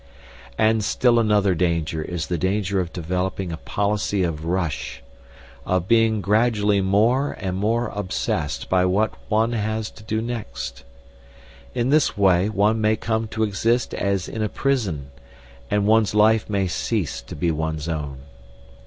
And 0.57 0.83
still 0.83 1.19
another 1.19 1.53
danger 1.53 2.01
is 2.01 2.25
the 2.25 2.39
danger 2.39 2.79
of 2.79 2.91
developing 2.91 3.51
a 3.51 3.57
policy 3.57 4.23
of 4.23 4.45
rush, 4.45 5.03
of 5.63 5.87
being 5.87 6.21
gradually 6.21 6.81
more 6.81 7.33
and 7.39 7.55
more 7.55 7.89
obsessed 7.89 8.67
by 8.67 8.83
what 8.83 9.13
one 9.29 9.51
has 9.51 9.91
to 9.91 10.01
do 10.01 10.19
next. 10.19 10.85
In 11.75 11.91
this 11.91 12.17
way 12.17 12.49
one 12.49 12.81
may 12.81 12.95
come 12.95 13.27
to 13.27 13.43
exist 13.43 13.93
as 13.93 14.27
in 14.27 14.41
a 14.41 14.49
prison, 14.49 15.11
and 15.69 15.85
one's 15.85 16.15
life 16.15 16.49
may 16.49 16.65
cease 16.65 17.21
to 17.21 17.35
be 17.35 17.51
one's 17.51 17.87
own. 17.87 18.23